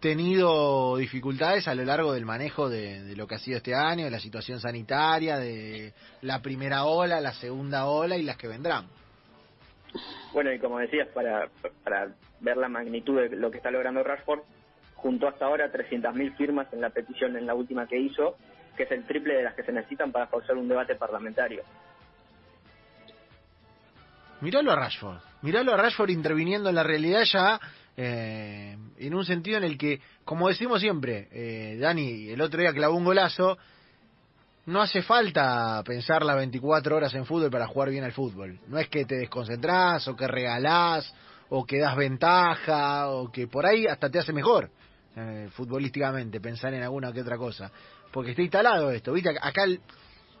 tenido 0.00 0.96
dificultades 0.96 1.68
a 1.68 1.74
lo 1.74 1.84
largo 1.84 2.12
del 2.12 2.24
manejo 2.24 2.68
de, 2.68 3.02
de 3.02 3.16
lo 3.16 3.26
que 3.26 3.34
ha 3.36 3.38
sido 3.38 3.58
este 3.58 3.74
año, 3.74 4.04
de 4.04 4.10
la 4.10 4.20
situación 4.20 4.60
sanitaria, 4.60 5.38
de 5.38 5.92
la 6.22 6.40
primera 6.40 6.84
ola, 6.84 7.20
la 7.20 7.32
segunda 7.32 7.86
ola 7.86 8.16
y 8.16 8.22
las 8.22 8.36
que 8.36 8.48
vendrán. 8.48 8.86
Bueno, 10.32 10.52
y 10.52 10.58
como 10.58 10.78
decías, 10.78 11.08
para, 11.08 11.48
para 11.84 12.08
ver 12.40 12.56
la 12.56 12.68
magnitud 12.68 13.20
de 13.20 13.36
lo 13.36 13.50
que 13.50 13.58
está 13.58 13.70
logrando 13.70 14.02
Rashford, 14.02 14.40
juntó 14.94 15.28
hasta 15.28 15.46
ahora 15.46 15.72
300.000 15.72 16.36
firmas 16.36 16.72
en 16.72 16.80
la 16.80 16.90
petición 16.90 17.36
en 17.36 17.46
la 17.46 17.54
última 17.54 17.86
que 17.86 17.98
hizo, 17.98 18.36
que 18.76 18.84
es 18.84 18.90
el 18.92 19.04
triple 19.06 19.34
de 19.34 19.42
las 19.42 19.54
que 19.54 19.62
se 19.62 19.72
necesitan 19.72 20.12
para 20.12 20.26
forzar 20.26 20.56
un 20.56 20.68
debate 20.68 20.94
parlamentario. 20.94 21.62
Miralo 24.40 24.72
a 24.72 24.76
Rashford, 24.76 25.18
miralo 25.42 25.74
a 25.74 25.76
Rashford 25.76 26.10
interviniendo 26.10 26.70
en 26.70 26.74
la 26.74 26.82
realidad 26.82 27.24
ya 27.24 27.60
eh, 28.02 28.78
en 28.96 29.14
un 29.14 29.26
sentido 29.26 29.58
en 29.58 29.64
el 29.64 29.76
que, 29.76 30.00
como 30.24 30.48
decimos 30.48 30.80
siempre, 30.80 31.28
eh, 31.32 31.76
Dani, 31.78 32.30
el 32.30 32.40
otro 32.40 32.58
día 32.58 32.72
clavó 32.72 32.96
un 32.96 33.04
golazo, 33.04 33.58
no 34.64 34.80
hace 34.80 35.02
falta 35.02 35.82
pensar 35.84 36.24
las 36.24 36.36
24 36.36 36.96
horas 36.96 37.12
en 37.12 37.26
fútbol 37.26 37.50
para 37.50 37.66
jugar 37.66 37.90
bien 37.90 38.04
al 38.04 38.12
fútbol. 38.12 38.58
No 38.68 38.78
es 38.78 38.88
que 38.88 39.04
te 39.04 39.16
desconcentrás 39.16 40.08
o 40.08 40.16
que 40.16 40.26
regalás 40.26 41.14
o 41.50 41.66
que 41.66 41.78
das 41.78 41.94
ventaja 41.94 43.10
o 43.10 43.30
que 43.30 43.48
por 43.48 43.66
ahí 43.66 43.86
hasta 43.86 44.08
te 44.08 44.18
hace 44.18 44.32
mejor 44.32 44.70
eh, 45.14 45.48
futbolísticamente 45.50 46.40
pensar 46.40 46.72
en 46.72 46.82
alguna 46.82 47.12
que 47.12 47.20
otra 47.20 47.36
cosa. 47.36 47.70
Porque 48.10 48.30
está 48.30 48.40
instalado 48.40 48.90
esto, 48.92 49.12
viste, 49.12 49.28
acá 49.28 49.64
el, 49.64 49.78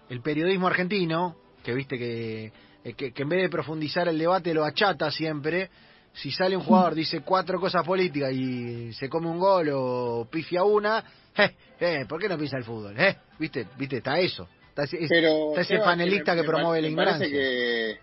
el 0.08 0.22
periodismo 0.22 0.66
argentino, 0.66 1.36
que 1.62 1.74
viste 1.74 2.46
eh, 2.46 2.52
que, 2.96 3.12
que 3.12 3.22
en 3.22 3.28
vez 3.28 3.42
de 3.42 3.50
profundizar 3.50 4.08
el 4.08 4.18
debate 4.18 4.54
lo 4.54 4.64
achata 4.64 5.10
siempre, 5.10 5.68
si 6.12 6.30
sale 6.30 6.56
un 6.56 6.62
jugador, 6.64 6.94
dice 6.94 7.20
cuatro 7.22 7.60
cosas 7.60 7.84
políticas 7.86 8.32
y 8.32 8.92
se 8.94 9.08
come 9.08 9.28
un 9.28 9.38
gol 9.38 9.68
o 9.72 10.28
pifia 10.30 10.64
una, 10.64 11.04
eh, 11.36 11.54
eh, 11.80 12.04
¿por 12.08 12.20
qué 12.20 12.28
no 12.28 12.36
piensa 12.36 12.56
el 12.56 12.64
fútbol? 12.64 12.98
Eh? 12.98 13.16
¿Viste? 13.38 13.66
¿Viste? 13.78 13.98
Está 13.98 14.18
eso. 14.18 14.48
Está 14.68 14.84
ese, 14.84 15.06
Pero, 15.08 15.50
está 15.50 15.60
ese 15.62 15.78
panelista 15.78 16.32
me- 16.34 16.36
que 16.38 16.42
me 16.42 16.48
promueve 16.48 16.78
pa- 16.78 16.82
la 16.82 16.90
me 16.90 16.96
parece 16.96 17.26
ignorancia. 17.28 17.38
que 17.38 17.98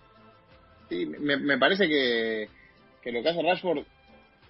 sí, 0.89 1.05
me, 1.05 1.37
me 1.37 1.57
parece 1.57 1.87
que, 1.87 2.49
que 3.01 3.11
lo 3.11 3.21
que 3.21 3.29
hace 3.29 3.41
Rashford 3.41 3.83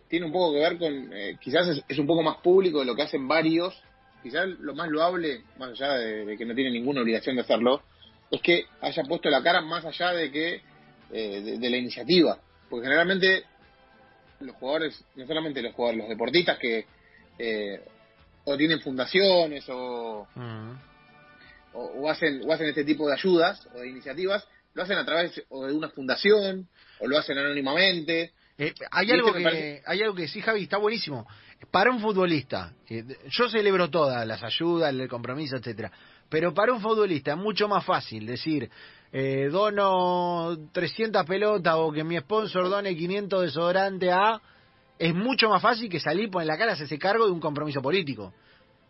tiene 0.07 0.25
un 0.25 0.31
poco 0.31 0.53
que 0.53 0.59
ver 0.59 0.77
con 0.77 1.13
eh, 1.13 1.37
quizás 1.41 1.67
es, 1.67 1.83
es 1.87 1.99
un 1.99 2.07
poco 2.07 2.23
más 2.23 2.37
público 2.37 2.79
de 2.79 2.85
lo 2.85 2.95
que 2.95 3.01
hacen 3.03 3.27
varios 3.27 3.73
quizás 4.23 4.47
lo 4.59 4.73
más 4.73 4.87
loable 4.89 5.41
más 5.59 5.71
allá 5.71 5.93
de, 5.93 6.25
de 6.25 6.37
que 6.37 6.45
no 6.45 6.55
tiene 6.55 6.71
ninguna 6.71 7.01
obligación 7.01 7.35
de 7.35 7.41
hacerlo 7.41 7.81
es 8.31 8.41
que 8.41 8.65
haya 8.81 9.03
puesto 9.03 9.29
la 9.29 9.43
cara 9.43 9.61
más 9.61 9.83
allá 9.85 10.11
de 10.13 10.31
que 10.31 10.61
eh, 11.11 11.41
de, 11.41 11.57
de 11.59 11.69
la 11.69 11.77
iniciativa 11.77 12.37
porque 12.69 12.85
generalmente 12.85 13.43
los 14.39 14.55
jugadores, 14.57 15.03
no 15.15 15.25
solamente 15.25 15.61
los 15.61 15.73
jugadores, 15.73 15.99
los 15.99 16.09
deportistas 16.09 16.57
que 16.59 16.85
eh, 17.39 17.81
o 18.45 18.55
tienen 18.57 18.79
fundaciones 18.81 19.65
o, 19.69 20.27
Mm. 20.35 20.71
o, 21.73 21.79
o 22.01 22.09
hacen 22.09 22.41
o 22.47 22.53
hacen 22.53 22.67
este 22.67 22.83
tipo 22.83 23.07
de 23.07 23.13
ayudas 23.13 23.67
o 23.73 23.79
de 23.79 23.89
iniciativas, 23.89 24.47
lo 24.73 24.83
hacen 24.83 24.97
a 24.97 25.05
través 25.05 25.41
o 25.49 25.65
de 25.65 25.73
una 25.73 25.89
fundación 25.89 26.67
o 26.99 27.07
lo 27.07 27.17
hacen 27.17 27.37
anónimamente. 27.37 28.31
Eh, 28.59 28.73
hay 28.91 29.07
Y 29.07 29.11
algo 29.11 29.27
este 29.29 29.37
que 29.39 29.43
parece- 29.43 29.83
hay 29.85 30.01
algo 30.01 30.15
que 30.15 30.27
sí 30.27 30.41
Javi 30.41 30.63
está 30.63 30.77
buenísimo 30.77 31.27
para 31.69 31.91
un 31.91 31.99
futbolista 31.99 32.73
eh, 32.89 33.03
yo 33.29 33.49
celebro 33.49 33.89
todas 33.89 34.25
las 34.25 34.41
ayudas 34.43 34.91
el 34.91 35.07
compromiso 35.07 35.57
etcétera 35.57 35.91
pero 36.29 36.53
para 36.53 36.73
un 36.73 36.81
futbolista 36.81 37.31
es 37.31 37.37
mucho 37.37 37.67
más 37.67 37.85
fácil 37.85 38.25
decir 38.25 38.69
eh, 39.11 39.49
dono 39.51 40.57
300 40.71 41.25
pelotas 41.25 41.75
o 41.77 41.91
que 41.91 42.03
mi 42.03 42.17
sponsor 42.19 42.69
done 42.69 42.95
500 42.95 43.41
desodorante 43.41 44.11
a 44.11 44.41
es 44.99 45.13
mucho 45.13 45.49
más 45.49 45.61
fácil 45.61 45.89
que 45.89 45.99
salir 45.99 46.29
poner 46.29 46.47
la 46.47 46.57
cara 46.57 46.73
hacerse 46.73 46.99
cargo 46.99 47.25
de 47.25 47.31
un 47.31 47.39
compromiso 47.39 47.81
político 47.81 48.33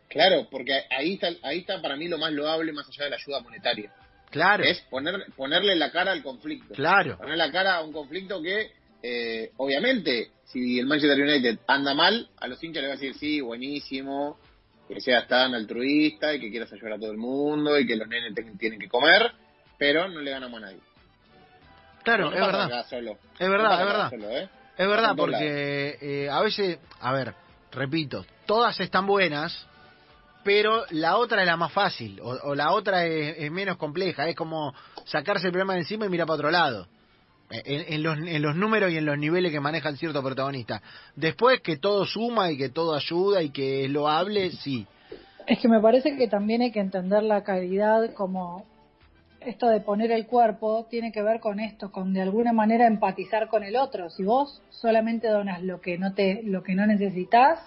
Claro, 0.09 0.47
porque 0.49 0.71
ahí 0.89 1.15
está 1.15 1.27
ahí 1.43 1.59
está 1.59 1.81
para 1.81 1.95
mí 1.97 2.07
lo 2.07 2.17
más 2.17 2.31
loable 2.31 2.71
más 2.71 2.87
allá 2.87 3.05
de 3.05 3.09
la 3.11 3.15
ayuda 3.17 3.41
monetaria. 3.41 3.91
claro 4.31 4.63
Es 4.63 4.79
poner 4.89 5.25
ponerle 5.35 5.75
la 5.75 5.91
cara 5.91 6.11
al 6.13 6.23
conflicto. 6.23 6.73
claro 6.73 7.17
Poner 7.17 7.37
la 7.37 7.51
cara 7.51 7.75
a 7.75 7.83
un 7.83 7.91
conflicto 7.91 8.41
que 8.41 8.71
eh, 9.03 9.51
obviamente 9.57 10.31
si 10.45 10.79
el 10.79 10.85
Manchester 10.85 11.21
United 11.21 11.59
anda 11.67 11.93
mal, 11.93 12.29
a 12.37 12.47
los 12.47 12.63
hinchas 12.63 12.81
le 12.81 12.87
va 12.87 12.93
a 12.93 12.97
decir 12.97 13.13
sí, 13.15 13.41
buenísimo, 13.41 14.37
que 14.87 15.01
seas 15.01 15.27
tan 15.27 15.53
altruista 15.53 16.33
y 16.33 16.39
que 16.39 16.49
quieras 16.49 16.71
ayudar 16.71 16.93
a 16.93 16.99
todo 16.99 17.11
el 17.11 17.17
mundo 17.17 17.77
y 17.77 17.85
que 17.85 17.95
los 17.95 18.07
nenes 18.07 18.33
ten- 18.33 18.57
tienen 18.57 18.79
que 18.79 18.87
comer, 18.87 19.31
pero 19.77 20.07
no 20.07 20.21
le 20.21 20.31
ganamos 20.31 20.57
a 20.63 20.65
nadie. 20.67 20.79
claro 22.03 22.29
No 22.31 22.35
es 22.35 22.41
verdad 22.41 22.85
solo. 22.89 23.17
es 23.37 23.49
verdad 23.49 23.79
es 23.81 23.85
verdad 23.87 24.09
solo, 24.09 24.29
¿eh? 24.29 24.49
Es 24.77 24.87
verdad, 24.87 25.15
porque 25.17 25.97
eh, 26.01 26.29
a 26.29 26.39
veces, 26.41 26.77
a 27.01 27.11
ver, 27.11 27.33
repito, 27.71 28.23
todas 28.45 28.79
están 28.79 29.07
buenas, 29.07 29.65
pero 30.43 30.85
la 30.91 31.17
otra 31.17 31.41
es 31.41 31.47
la 31.47 31.57
más 31.57 31.71
fácil, 31.73 32.19
o, 32.21 32.29
o 32.43 32.53
la 32.55 32.71
otra 32.71 33.03
es, 33.05 33.37
es 33.39 33.51
menos 33.51 33.77
compleja, 33.77 34.29
es 34.29 34.35
como 34.35 34.75
sacarse 35.05 35.47
el 35.47 35.51
problema 35.51 35.73
de 35.73 35.79
encima 35.79 36.05
y 36.05 36.09
mirar 36.09 36.27
para 36.27 36.35
otro 36.35 36.51
lado. 36.51 36.87
En, 37.49 37.93
en 37.93 38.03
los, 38.03 38.17
en 38.17 38.41
los 38.41 38.55
números 38.55 38.91
y 38.91 38.97
en 38.97 39.05
los 39.05 39.17
niveles 39.17 39.53
que 39.53 39.61
manejan 39.61 39.95
ciertos 39.95 40.21
protagonistas. 40.23 40.81
Después 41.15 41.61
que 41.61 41.77
todo 41.77 42.05
suma 42.05 42.51
y 42.51 42.57
que 42.57 42.69
todo 42.69 42.93
ayuda 42.93 43.41
y 43.41 43.51
que 43.51 43.85
es 43.85 43.89
loable, 43.89 44.51
sí. 44.51 44.85
Es 45.45 45.59
que 45.59 45.69
me 45.69 45.79
parece 45.79 46.17
que 46.17 46.27
también 46.27 46.61
hay 46.61 46.71
que 46.71 46.81
entender 46.81 47.23
la 47.23 47.43
caridad 47.43 48.13
como 48.13 48.65
esto 49.39 49.69
de 49.69 49.79
poner 49.79 50.11
el 50.11 50.25
cuerpo 50.27 50.87
tiene 50.89 51.11
que 51.13 51.21
ver 51.21 51.39
con 51.39 51.61
esto, 51.61 51.89
con 51.89 52.13
de 52.13 52.21
alguna 52.21 52.51
manera 52.51 52.85
empatizar 52.85 53.47
con 53.47 53.63
el 53.63 53.77
otro. 53.77 54.09
Si 54.09 54.23
vos 54.23 54.61
solamente 54.69 55.29
donas 55.29 55.63
lo 55.63 55.79
que 55.79 55.97
no 55.97 56.13
te, 56.13 56.41
lo 56.43 56.63
que 56.63 56.75
no 56.75 56.85
necesitas, 56.85 57.59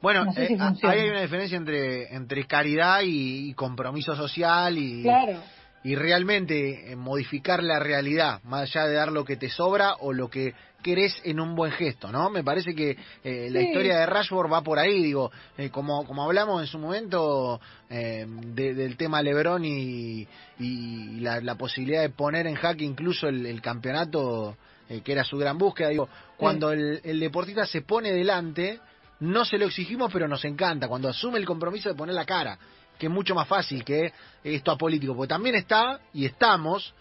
Bueno, 0.00 0.24
No 0.24 0.32
sé 0.32 0.44
eh, 0.44 0.56
si 0.80 0.86
ahí 0.86 1.00
hay 1.00 1.08
una 1.10 1.22
diferencia 1.22 1.56
entre, 1.56 2.14
entre 2.14 2.46
caridad 2.46 3.00
y, 3.02 3.50
y 3.50 3.54
compromiso 3.54 4.14
social 4.14 4.76
y, 4.78 5.02
claro, 5.02 5.40
y 5.84 5.94
realmente 5.94 6.90
eh, 6.92 6.96
modificar 6.96 7.62
la 7.62 7.78
realidad, 7.78 8.42
más 8.44 8.62
allá 8.62 8.86
de 8.88 8.94
dar 8.94 9.12
lo 9.12 9.24
que 9.24 9.36
te 9.36 9.48
sobra 9.50 9.94
o 10.00 10.12
lo 10.12 10.28
que 10.28 10.54
querés 10.82 11.14
en 11.24 11.40
un 11.40 11.54
buen 11.54 11.72
gesto, 11.72 12.10
¿no? 12.10 12.28
Me 12.30 12.42
parece 12.42 12.74
que 12.74 12.96
eh, 13.22 13.48
la 13.50 13.60
historia 13.62 13.98
de 14.00 14.06
Rashford 14.06 14.52
va 14.52 14.62
por 14.62 14.78
ahí, 14.78 15.02
digo, 15.02 15.30
eh, 15.56 15.70
como, 15.70 16.04
como 16.06 16.24
hablamos 16.24 16.60
en 16.60 16.66
su 16.66 16.78
momento 16.78 17.60
eh, 17.88 18.26
de- 18.28 18.74
del 18.74 18.96
tema 18.96 19.22
Lebron 19.22 19.64
y, 19.64 20.26
y 20.58 21.20
la, 21.20 21.40
la 21.40 21.54
posibilidad 21.54 22.02
de 22.02 22.10
poner 22.10 22.46
en 22.46 22.54
jaque 22.56 22.84
incluso 22.84 23.28
el, 23.28 23.46
el 23.46 23.62
campeonato, 23.62 24.56
que 25.02 25.12
era 25.12 25.24
su 25.24 25.38
gran 25.38 25.56
búsqueda, 25.56 25.88
digo, 25.88 26.08
cuando 26.36 26.70
el, 26.70 27.00
el 27.04 27.18
deportista 27.20 27.64
se 27.64 27.80
pone 27.80 28.12
delante, 28.12 28.80
no 29.20 29.44
se 29.46 29.56
lo 29.56 29.64
exigimos, 29.66 30.12
pero 30.12 30.28
nos 30.28 30.44
encanta, 30.44 30.88
cuando 30.88 31.08
asume 31.08 31.38
el 31.38 31.46
compromiso 31.46 31.88
de 31.88 31.94
poner 31.94 32.14
la 32.14 32.26
cara, 32.26 32.58
que 32.98 33.06
es 33.06 33.12
mucho 33.12 33.34
más 33.34 33.48
fácil 33.48 33.84
que 33.84 34.12
esto 34.42 34.70
apolítico, 34.70 35.14
porque 35.16 35.28
también 35.28 35.54
está 35.56 36.00
y 36.12 36.24
estamos 36.26 36.94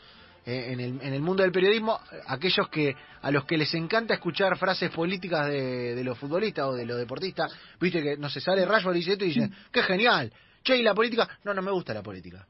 eh, 0.46 0.70
en, 0.72 0.80
el, 0.80 1.02
en 1.02 1.14
el 1.14 1.22
mundo 1.22 1.44
del 1.44 1.52
periodismo 1.52 2.00
aquellos 2.28 2.68
que 2.70 2.96
a 3.22 3.32
los 3.32 3.46
que 3.46 3.58
les 3.58 3.74
encanta 3.74 4.14
escuchar 4.16 4.58
frases 4.58 4.90
políticas 4.92 5.48
de, 5.48 5.96
de 5.96 6.04
los 6.04 6.18
futbolistas 6.18 6.66
o 6.66 6.74
de 6.74 6.86
los 6.86 6.98
deportistas, 6.98 7.54
viste 7.80 8.02
que 8.04 8.18
no 8.18 8.30
se 8.30 8.42
sale 8.42 8.66
Rashford 8.66 8.96
y 8.96 9.00
dice 9.00 9.14
esto 9.14 9.24
y 9.26 9.30
dicen, 9.30 9.54
qué 9.72 9.82
genial, 9.84 10.32
che, 10.64 10.76
¿y 10.78 10.84
la 10.84 10.94
política? 10.94 11.28
No, 11.46 11.54
no 11.54 11.62
me 11.62 11.72
gusta 11.72 11.94
la 11.94 12.04
política. 12.04 12.46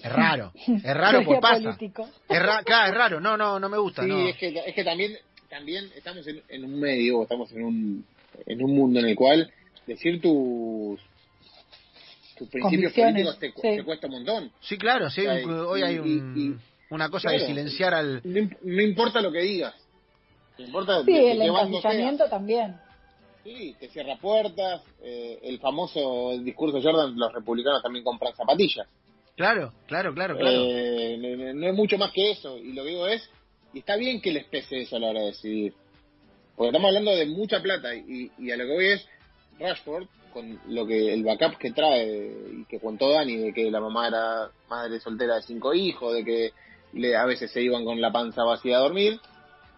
Es 0.00 0.10
raro, 0.12 0.52
es 0.54 0.94
raro 0.96 1.22
porque 1.24 1.40
pasa. 1.40 1.62
político. 1.62 2.08
Es, 2.28 2.42
ra- 2.42 2.62
claro, 2.64 2.92
es 2.92 2.98
raro, 2.98 3.20
no, 3.20 3.36
no, 3.36 3.60
no 3.60 3.68
me 3.68 3.76
gusta. 3.78 4.02
Sí, 4.02 4.08
no. 4.08 4.18
es, 4.28 4.36
que, 4.36 4.62
es 4.66 4.74
que 4.74 4.84
también, 4.84 5.12
también 5.50 5.90
estamos 5.94 6.26
en, 6.26 6.42
en 6.48 6.64
un 6.64 6.80
medio, 6.80 7.22
estamos 7.22 7.52
en 7.52 7.64
un, 7.64 8.04
en 8.46 8.64
un 8.64 8.74
mundo 8.74 9.00
en 9.00 9.06
el 9.06 9.14
cual 9.14 9.52
decir 9.86 10.20
tus, 10.22 10.98
tus 12.36 12.48
principios 12.48 12.92
políticos 12.92 13.38
te, 13.38 13.50
sí. 13.52 13.60
te 13.62 13.84
cuesta 13.84 14.06
un 14.06 14.12
montón. 14.14 14.52
Sí, 14.60 14.76
claro, 14.78 15.10
sí, 15.10 15.20
O 15.26 15.32
sea, 15.34 15.46
un- 15.46 15.60
hoy 15.60 15.80
y- 15.80 15.82
hay 15.84 15.98
un- 15.98 16.34
y- 16.36 16.94
una 16.94 17.08
cosa 17.08 17.30
de 17.30 17.40
silenciar 17.46 17.94
al... 17.94 18.20
No, 18.24 18.40
imp- 18.40 18.58
no 18.62 18.82
importa 18.82 19.20
lo 19.20 19.32
que 19.32 19.40
digas, 19.40 19.74
no 20.58 20.64
importa 20.66 21.02
sí, 21.04 21.12
de, 21.12 21.32
el 21.32 21.42
encasillamiento 21.42 22.28
también. 22.28 22.76
Sí, 23.42 23.76
te 23.78 23.88
cierra 23.88 24.16
puertas, 24.16 24.82
eh, 25.02 25.38
el 25.42 25.58
famoso 25.58 26.32
discurso 26.38 26.78
de 26.78 26.82
Jordan, 26.82 27.14
los 27.18 27.32
republicanos 27.32 27.82
también 27.82 28.04
compran 28.04 28.34
zapatillas. 28.34 28.86
Claro, 29.36 29.72
claro, 29.86 30.14
claro, 30.14 30.36
claro. 30.38 30.56
Eh, 30.64 31.18
no, 31.18 31.44
no- 31.44 31.52
no 31.54 31.66
es 31.68 31.74
mucho 31.74 31.98
más 31.98 32.10
que 32.12 32.30
eso. 32.30 32.56
Y 32.56 32.72
lo 32.72 32.84
que 32.84 32.90
digo 32.90 33.06
es, 33.08 33.28
y 33.72 33.80
está 33.80 33.96
bien 33.96 34.20
que 34.22 34.32
les 34.32 34.44
pese 34.44 34.82
eso 34.82 34.96
a 34.96 35.00
la 35.00 35.08
hora 35.08 35.20
de 35.20 35.26
decidir. 35.26 35.74
Porque 36.56 36.68
estamos 36.68 36.86
hablando 36.88 37.10
de 37.16 37.26
mucha 37.26 37.60
plata 37.60 37.94
y, 37.94 38.30
y 38.38 38.50
a 38.52 38.56
lo 38.56 38.64
que 38.64 38.72
voy 38.72 38.86
es 38.86 39.06
Rashford, 39.58 40.06
con 40.34 40.60
lo 40.68 40.86
que 40.86 41.14
el 41.14 41.24
backup 41.24 41.56
que 41.56 41.70
trae 41.70 42.32
y 42.52 42.64
que 42.66 42.80
contó 42.80 43.10
Dani, 43.10 43.36
de 43.36 43.52
que 43.54 43.70
la 43.70 43.80
mamá 43.80 44.08
era 44.08 44.50
madre 44.68 45.00
soltera 45.00 45.36
de 45.36 45.42
cinco 45.42 45.72
hijos, 45.72 46.12
de 46.12 46.24
que 46.24 46.52
le, 46.92 47.16
a 47.16 47.24
veces 47.24 47.50
se 47.50 47.62
iban 47.62 47.84
con 47.84 48.00
la 48.00 48.12
panza 48.12 48.42
vacía 48.44 48.76
a 48.76 48.80
dormir, 48.80 49.20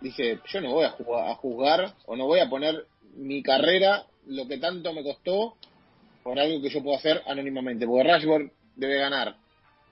dice, 0.01 0.41
yo 0.47 0.61
no 0.61 0.73
voy 0.73 0.87
a, 0.87 0.97
a 1.31 1.35
juzgar 1.37 1.95
o 2.07 2.17
no 2.17 2.27
voy 2.27 2.41
a 2.41 2.49
poner 2.49 2.87
mi 3.15 3.43
carrera, 3.43 4.07
lo 4.27 4.49
que 4.49 4.59
tanto 4.59 4.93
me 4.93 5.03
costó, 5.03 5.55
por 6.23 6.41
algo 6.41 6.61
que 6.61 6.71
yo 6.71 6.83
puedo 6.83 6.97
hacer 6.97 7.23
anónimamente. 7.27 7.87
Porque 7.87 8.09
Rashford 8.09 8.51
debe 8.75 8.99
ganar 8.99 9.37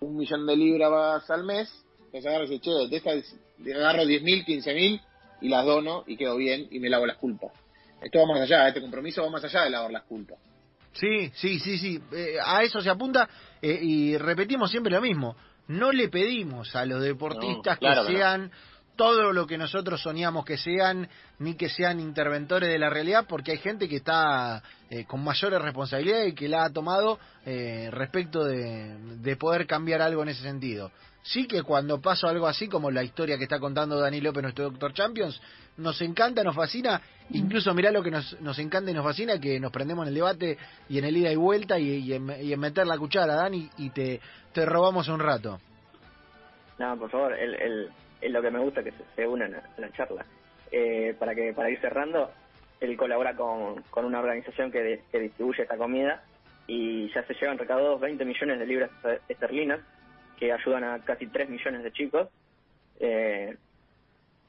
un 0.00 0.16
millón 0.16 0.46
de 0.46 0.56
libras 0.56 1.30
al 1.30 1.44
mes, 1.44 1.72
entonces 2.06 2.26
agarro 2.26 2.44
y 2.46 2.58
dice, 2.58 2.70
de 2.90 2.96
estas 2.96 3.36
agarro 3.64 4.04
10 4.04 4.22
mil, 4.22 4.44
15 4.44 4.74
mil 4.74 5.00
y 5.40 5.48
las 5.48 5.64
dono 5.64 6.04
y 6.06 6.16
quedo 6.16 6.36
bien 6.36 6.66
y 6.70 6.80
me 6.80 6.88
lavo 6.88 7.06
las 7.06 7.18
culpas. 7.18 7.52
Esto 8.02 8.18
va 8.18 8.26
más 8.26 8.40
allá, 8.40 8.68
este 8.68 8.80
compromiso 8.80 9.22
va 9.22 9.30
más 9.30 9.44
allá 9.44 9.62
de 9.62 9.70
lavar 9.70 9.90
las 9.90 10.02
culpas. 10.04 10.38
Sí, 10.94 11.30
sí, 11.34 11.58
sí, 11.58 11.78
sí. 11.78 12.00
Eh, 12.12 12.36
a 12.44 12.62
eso 12.62 12.80
se 12.80 12.88
apunta 12.88 13.28
eh, 13.60 13.78
y 13.82 14.16
repetimos 14.16 14.70
siempre 14.70 14.92
lo 14.92 15.00
mismo. 15.00 15.36
No 15.66 15.92
le 15.92 16.08
pedimos 16.08 16.74
a 16.76 16.84
los 16.84 17.02
deportistas 17.02 17.76
No, 17.76 17.80
claro 17.80 18.06
que 18.06 18.14
que 18.14 18.18
no. 18.18 18.50
Todo 18.96 19.32
lo 19.32 19.46
que 19.46 19.58
nosotros 19.58 20.00
soñamos 20.00 20.44
que 20.44 20.56
sean, 20.56 21.08
ni 21.38 21.54
que 21.54 21.68
sean 21.68 22.00
interventores 22.00 22.68
de 22.68 22.78
la 22.78 22.90
realidad, 22.90 23.26
porque 23.28 23.52
hay 23.52 23.58
gente 23.58 23.88
que 23.88 23.96
está 23.96 24.62
eh, 24.90 25.04
con 25.04 25.22
mayores 25.22 25.60
responsabilidades 25.60 26.28
y 26.28 26.34
que 26.34 26.48
la 26.48 26.64
ha 26.64 26.70
tomado 26.70 27.18
eh, 27.44 27.88
respecto 27.92 28.44
de, 28.44 28.96
de 29.20 29.36
poder 29.36 29.66
cambiar 29.66 30.00
algo 30.02 30.22
en 30.22 30.28
ese 30.28 30.42
sentido. 30.42 30.90
Sí 31.22 31.46
que 31.46 31.62
cuando 31.62 32.00
pasa 32.00 32.28
algo 32.28 32.46
así, 32.46 32.68
como 32.68 32.90
la 32.90 33.02
historia 33.02 33.38
que 33.38 33.44
está 33.44 33.58
contando 33.58 33.98
Dani 33.98 34.20
López, 34.20 34.42
nuestro 34.42 34.64
Doctor 34.64 34.92
Champions, 34.92 35.40
nos 35.78 36.00
encanta, 36.02 36.44
nos 36.44 36.54
fascina, 36.54 37.00
incluso 37.30 37.72
mirá 37.72 37.90
lo 37.90 38.02
que 38.02 38.10
nos, 38.10 38.38
nos 38.42 38.58
encanta 38.58 38.90
y 38.90 38.94
nos 38.94 39.04
fascina, 39.04 39.40
que 39.40 39.58
nos 39.58 39.72
prendemos 39.72 40.04
en 40.04 40.08
el 40.08 40.14
debate 40.14 40.58
y 40.88 40.98
en 40.98 41.04
el 41.06 41.16
ida 41.16 41.32
y 41.32 41.36
vuelta 41.36 41.78
y, 41.78 41.88
y 41.90 42.12
en, 42.12 42.30
y 42.42 42.52
en 42.52 42.60
meter 42.60 42.86
la 42.86 42.98
cuchara, 42.98 43.36
Dani, 43.36 43.70
y 43.78 43.90
te, 43.90 44.20
te 44.52 44.66
robamos 44.66 45.08
un 45.08 45.18
rato. 45.18 45.58
No, 46.78 46.98
por 46.98 47.10
favor, 47.10 47.32
el, 47.32 47.54
el, 47.54 47.88
el 48.26 48.32
lo 48.32 48.42
que 48.42 48.50
me 48.50 48.58
gusta 48.58 48.82
que 48.82 48.92
se, 48.92 49.04
se 49.16 49.26
unan 49.26 49.54
a 49.54 49.62
la 49.78 49.90
charla. 49.92 50.24
Eh, 50.70 51.14
para 51.18 51.34
que 51.34 51.52
para 51.52 51.70
ir 51.70 51.80
cerrando, 51.80 52.30
él 52.80 52.96
colabora 52.96 53.34
con, 53.36 53.82
con 53.90 54.04
una 54.04 54.18
organización 54.20 54.70
que, 54.72 55.00
distribuye 55.12 55.62
esta 55.62 55.76
comida 55.76 56.22
y 56.66 57.12
ya 57.12 57.22
se 57.26 57.34
llevan 57.34 57.58
recaudados 57.58 58.00
20 58.00 58.24
millones 58.24 58.58
de 58.58 58.66
libras 58.66 58.90
esterlinas 59.28 59.80
que 60.38 60.52
ayudan 60.52 60.84
a 60.84 60.98
casi 61.04 61.26
3 61.26 61.48
millones 61.48 61.82
de 61.84 61.92
chicos. 61.92 62.28
Eh, 62.98 63.56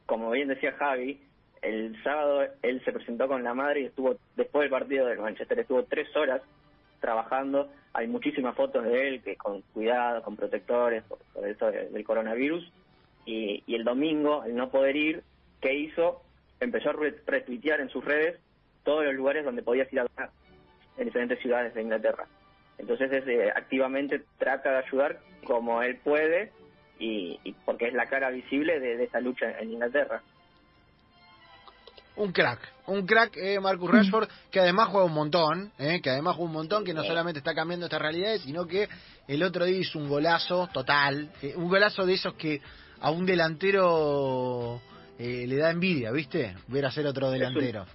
como 0.05 0.32
bien 0.32 0.48
decía 0.48 0.72
Javi, 0.74 1.22
el 1.62 2.01
sábado 2.03 2.44
él 2.62 2.82
se 2.86 2.91
presentó 2.91 3.27
con 3.27 3.44
la 3.44 3.53
madre 3.53 3.82
y 3.82 3.86
estuvo, 3.86 4.15
después 4.36 4.62
del 4.63 4.70
partido 4.72 5.08
del 5.08 5.20
Manchester, 5.20 5.60
estuvo 5.60 5.84
tres 5.84 6.15
horas 6.15 6.41
trabajando. 7.01 7.70
Hay 7.94 8.08
muchísimas 8.08 8.55
fotos 8.55 8.84
de 8.84 9.08
él 9.08 9.22
que 9.24 9.36
con 9.36 9.62
cuidado, 9.74 10.22
con 10.22 10.36
protectores, 10.36 11.03
por, 11.03 11.20
por 11.34 11.48
esto 11.48 11.72
de- 11.72 11.89
del 11.89 12.03
coronavirus. 12.03 12.72
Y, 13.25 13.63
y 13.65 13.75
el 13.75 13.84
domingo, 13.84 14.41
al 14.44 14.55
no 14.55 14.70
poder 14.70 14.96
ir, 14.96 15.24
¿qué 15.62 15.74
hizo? 15.74 16.22
Empezó 16.60 16.91
a 16.91 16.94
re- 16.94 17.15
retuitear 17.25 17.79
en 17.82 17.89
sus 17.89 18.05
redes 18.05 18.39
todos 18.84 19.03
los 19.03 19.15
lugares 19.15 19.44
donde 19.44 19.63
podías 19.63 19.91
ir 19.91 20.00
a 20.00 20.03
donar 20.05 20.29
en 20.98 21.05
diferentes 21.05 21.39
ciudades 21.39 21.74
de 21.74 21.82
Inglaterra. 21.82 22.27
Entonces, 22.77 23.12
es, 23.12 23.27
eh, 23.27 23.51
activamente 23.55 24.24
trata 24.38 24.72
de 24.72 24.77
ayudar 24.86 25.20
como 25.46 25.82
él 25.82 25.98
puede 26.03 26.51
y, 27.00 27.39
y 27.44 27.53
porque 27.65 27.88
es 27.88 27.94
la 27.94 28.05
cara 28.05 28.29
visible 28.29 28.79
de, 28.79 28.98
de 28.98 29.03
esta 29.05 29.20
lucha 29.20 29.60
en 29.60 29.72
Inglaterra. 29.72 30.22
un 32.17 32.32
crack, 32.32 32.60
un 32.88 33.05
crack 33.05 33.36
eh, 33.38 33.60
Marcus 33.60 33.91
Rashford, 33.91 34.29
que 34.50 34.60
además 34.62 34.88
juega 34.89 35.05
un 35.05 35.13
montón, 35.13 35.72
eh, 35.77 36.00
que 36.01 36.10
además 36.12 36.36
juega 36.36 36.48
un 36.48 36.53
montón, 36.53 36.86
que 36.86 36.94
no 36.94 37.03
solamente 37.03 37.39
está 37.39 37.53
cambiando 37.53 37.88
estas 37.88 38.01
realidades, 38.01 38.41
sino 38.44 38.65
que 38.65 38.88
el 39.27 39.44
otro 39.44 39.65
día 39.65 39.79
hizo 39.79 40.00
un 40.00 40.08
golazo 40.08 40.70
total, 40.72 41.29
eh, 41.41 41.53
un 41.58 41.67
golazo 41.67 42.05
de 42.05 42.13
esos 42.13 42.34
que 42.36 42.62
a 43.05 43.12
un 43.12 43.24
delantero 43.24 44.81
eh, 45.19 45.45
le 45.47 45.57
da 45.57 45.69
envidia, 45.69 46.12
¿viste? 46.12 46.55
Ver 46.67 46.88
hacer 46.88 47.05
otro 47.05 47.29
delantero. 47.29 47.85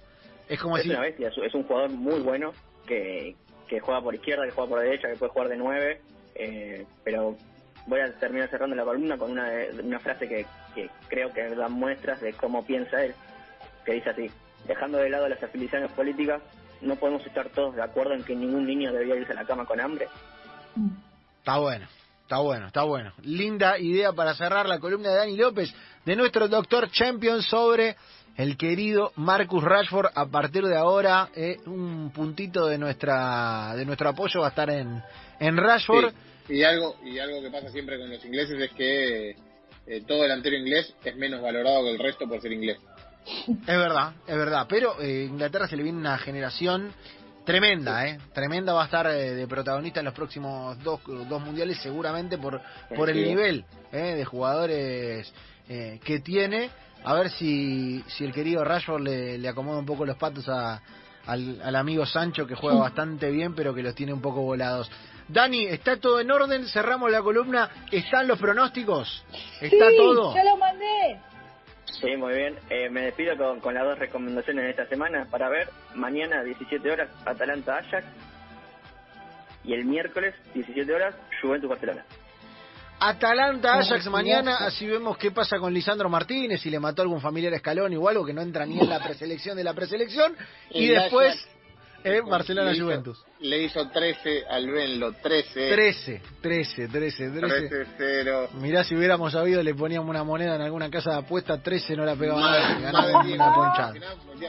Es, 0.47 0.57
como 0.57 0.77
es 0.77 0.83
decir... 0.83 0.97
una 0.97 1.05
bestia, 1.05 1.27
es, 1.27 1.37
es 1.37 1.53
un 1.53 1.63
jugador 1.63 1.89
muy 1.89 2.21
bueno 2.21 2.53
que, 2.87 3.35
que 3.67 3.81
juega 3.81 4.01
por 4.01 4.15
izquierda, 4.15 4.45
que 4.45 4.51
juega 4.51 4.69
por 4.69 4.79
derecha, 4.79 5.09
que 5.09 5.17
puede 5.17 5.33
jugar 5.33 5.49
de 5.49 5.57
nueve, 5.57 6.01
eh, 6.35 6.85
pero 7.03 7.35
voy 7.87 7.99
a 7.99 8.17
terminar 8.19 8.49
cerrando 8.49 8.73
la 8.73 8.85
columna 8.85 9.17
con 9.17 9.31
una, 9.31 9.49
una 9.83 9.99
frase 9.99 10.29
que, 10.29 10.45
que 10.73 10.89
creo 11.09 11.33
que 11.33 11.55
da 11.55 11.67
muestras 11.67 12.21
de 12.21 12.31
cómo 12.31 12.65
piensa 12.65 13.03
él, 13.03 13.13
que 13.83 13.95
dice 13.95 14.11
así, 14.11 14.31
dejando 14.65 14.97
de 14.99 15.09
lado 15.09 15.27
las 15.27 15.43
afiliaciones 15.43 15.91
políticas, 15.91 16.41
no 16.79 16.95
podemos 16.95 17.25
estar 17.25 17.49
todos 17.49 17.75
de 17.75 17.83
acuerdo 17.83 18.13
en 18.13 18.23
que 18.23 18.33
ningún 18.33 18.65
niño 18.65 18.93
debería 18.93 19.17
irse 19.17 19.33
a 19.33 19.35
la 19.35 19.45
cama 19.45 19.65
con 19.65 19.81
hambre. 19.81 20.07
Está 21.39 21.57
bueno, 21.57 21.85
está 22.31 22.39
bueno, 22.39 22.67
está 22.67 22.83
bueno. 22.83 23.11
Linda 23.23 23.77
idea 23.77 24.13
para 24.13 24.33
cerrar 24.33 24.65
la 24.65 24.79
columna 24.79 25.09
de 25.09 25.17
Dani 25.17 25.35
López, 25.35 25.69
de 26.05 26.15
nuestro 26.15 26.47
doctor 26.47 26.89
Champion 26.89 27.43
sobre 27.43 27.97
el 28.37 28.55
querido 28.55 29.11
Marcus 29.17 29.61
Rashford. 29.61 30.11
A 30.15 30.27
partir 30.27 30.63
de 30.63 30.77
ahora, 30.77 31.27
eh, 31.35 31.57
un 31.65 32.09
puntito 32.15 32.67
de 32.67 32.77
nuestra 32.77 33.75
de 33.75 33.85
nuestro 33.85 34.07
apoyo 34.07 34.39
va 34.39 34.45
a 34.45 34.49
estar 34.51 34.69
en, 34.69 35.03
en 35.41 35.57
Rashford. 35.57 36.13
Sí, 36.47 36.53
y 36.53 36.63
algo 36.63 36.95
y 37.03 37.19
algo 37.19 37.41
que 37.41 37.49
pasa 37.49 37.69
siempre 37.69 37.99
con 37.99 38.09
los 38.09 38.23
ingleses 38.23 38.57
es 38.61 38.71
que 38.77 39.31
eh, 39.85 40.01
todo 40.07 40.21
delantero 40.21 40.55
inglés 40.55 40.95
es 41.03 41.17
menos 41.17 41.41
valorado 41.41 41.83
que 41.83 41.91
el 41.91 41.99
resto 41.99 42.29
por 42.29 42.39
ser 42.39 42.53
inglés. 42.53 42.77
Es 43.25 43.77
verdad, 43.77 44.13
es 44.25 44.37
verdad. 44.37 44.67
Pero 44.69 45.01
eh, 45.01 45.27
Inglaterra 45.29 45.67
se 45.67 45.75
le 45.75 45.83
viene 45.83 45.97
una 45.97 46.17
generación 46.17 46.93
tremenda, 47.45 48.07
¿eh? 48.07 48.19
Tremenda 48.33 48.73
va 48.73 48.83
a 48.83 48.85
estar 48.85 49.07
eh, 49.07 49.33
de 49.33 49.47
protagonista 49.47 49.99
en 49.99 50.05
los 50.05 50.13
próximos 50.13 50.81
dos, 50.83 51.01
dos 51.05 51.41
mundiales, 51.41 51.77
seguramente 51.81 52.37
por, 52.37 52.61
por 52.95 53.09
el 53.09 53.23
nivel 53.23 53.65
eh, 53.91 54.15
de 54.15 54.25
jugadores 54.25 55.33
eh, 55.69 55.99
que 56.03 56.19
tiene. 56.19 56.69
A 57.03 57.13
ver 57.15 57.29
si, 57.31 58.03
si 58.07 58.23
el 58.23 58.31
querido 58.31 58.63
Rashford 58.63 59.01
le, 59.01 59.37
le 59.37 59.49
acomoda 59.49 59.79
un 59.79 59.85
poco 59.85 60.05
los 60.05 60.17
patos 60.17 60.47
a, 60.49 60.81
al, 61.25 61.59
al 61.63 61.75
amigo 61.75 62.05
Sancho, 62.05 62.45
que 62.45 62.55
juega 62.55 62.77
bastante 62.77 63.31
bien, 63.31 63.55
pero 63.55 63.73
que 63.73 63.81
los 63.81 63.95
tiene 63.95 64.13
un 64.13 64.21
poco 64.21 64.41
volados. 64.41 64.89
Dani, 65.27 65.65
¿está 65.65 65.97
todo 65.97 66.19
en 66.19 66.29
orden? 66.29 66.67
Cerramos 66.67 67.09
la 67.11 67.21
columna. 67.21 67.69
¿Están 67.89 68.27
los 68.27 68.37
pronósticos? 68.37 69.23
¿Está 69.61 69.89
sí, 69.89 69.97
todo? 69.97 70.35
ya 70.35 70.43
lo 70.43 70.57
mandé. 70.57 71.19
Sí, 71.99 72.15
muy 72.17 72.33
bien. 72.33 72.57
Eh, 72.69 72.89
me 72.89 73.01
despido 73.01 73.37
con, 73.37 73.59
con 73.59 73.73
las 73.73 73.83
dos 73.83 73.99
recomendaciones 73.99 74.63
de 74.63 74.69
esta 74.71 74.87
semana 74.87 75.27
para 75.29 75.49
ver 75.49 75.69
mañana 75.93 76.39
a 76.39 76.43
17 76.43 76.89
horas 76.89 77.09
Atalanta-Ajax 77.25 78.05
y 79.63 79.73
el 79.73 79.85
miércoles 79.85 80.33
17 80.53 80.93
horas 80.93 81.15
Juventus-Barcelona. 81.41 82.05
Atalanta 83.03 83.79
Ajax 83.79 84.07
mañana, 84.11 84.57
así 84.57 84.85
vemos 84.85 85.17
qué 85.17 85.31
pasa 85.31 85.57
con 85.57 85.73
Lisandro 85.73 86.07
Martínez, 86.07 86.61
si 86.61 86.69
le 86.69 86.79
mató 86.79 87.01
algún 87.01 87.19
familiar 87.19 87.51
a 87.51 87.55
Escalón 87.55 87.91
o 87.97 88.07
algo 88.07 88.23
que 88.23 88.31
no 88.31 88.43
entra 88.43 88.63
ni 88.63 88.79
en 88.79 88.87
la 88.87 88.99
preselección 89.03 89.57
de 89.57 89.63
la 89.63 89.73
preselección. 89.73 90.37
Y 90.69 90.89
después, 90.89 91.35
Eh, 92.03 92.09
le 92.09 92.17
hizo- 92.19 92.27
Barcelona-Juventus. 92.27 93.25
Le 93.41 93.63
hizo 93.63 93.89
13 93.89 94.43
al 94.49 94.69
Benlo, 94.69 95.13
13. 95.13 95.69
13, 95.69 96.21
13, 96.41 96.87
13, 96.87 97.29
13. 97.29 97.67
13-0. 97.69 98.49
Mirá, 98.55 98.83
si 98.83 98.95
hubiéramos 98.95 99.31
sabido, 99.31 99.61
le 99.63 99.73
poníamos 99.75 100.09
una 100.09 100.23
moneda 100.23 100.55
en 100.55 100.61
alguna 100.61 100.89
casa 100.89 101.11
de 101.11 101.17
apuesta, 101.19 101.57
13 101.61 101.95
no 101.95 102.05
la 102.05 102.15
pegaba 102.15 102.41
nadie, 102.41 102.81
ganaba 102.83 103.07
de 103.07 103.13
como 103.13 103.23
10 103.25 103.35
una 103.39 103.53
ponchada. 103.53 103.93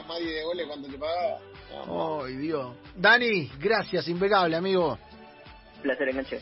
más 0.07 0.19
de 0.19 0.25
10 0.25 0.43
goles 0.45 0.67
cuando 0.67 0.87
te 0.87 0.97
pagaba. 0.97 1.39
No, 1.87 2.23
Ay, 2.23 2.35
Dios. 2.37 2.75
Dani, 2.95 3.51
gracias, 3.59 4.07
impecable, 4.07 4.55
amigo. 4.55 4.97
Placer, 5.81 6.09
enganche. 6.09 6.39